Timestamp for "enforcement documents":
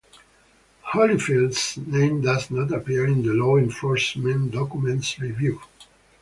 3.57-5.19